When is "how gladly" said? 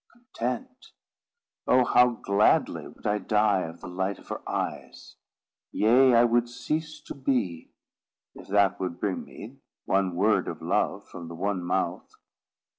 1.85-2.87